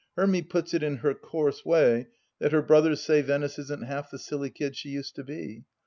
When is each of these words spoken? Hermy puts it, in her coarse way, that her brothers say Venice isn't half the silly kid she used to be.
Hermy 0.17 0.41
puts 0.41 0.73
it, 0.73 0.81
in 0.81 0.95
her 0.97 1.13
coarse 1.13 1.63
way, 1.63 2.07
that 2.39 2.51
her 2.53 2.63
brothers 2.63 3.01
say 3.03 3.21
Venice 3.21 3.59
isn't 3.59 3.83
half 3.85 4.09
the 4.09 4.17
silly 4.17 4.49
kid 4.49 4.75
she 4.75 4.89
used 4.89 5.13
to 5.17 5.23
be. 5.23 5.63